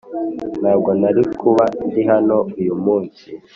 ntabwo 0.61 0.89
nari 1.01 1.23
kuba 1.41 1.65
ndi 1.85 2.01
hano 2.11 2.37
uyu 2.59 2.75
munsi.... 2.83 3.25